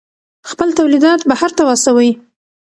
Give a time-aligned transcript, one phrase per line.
[0.51, 2.09] خپل تولیدات بهر ته واستوئ.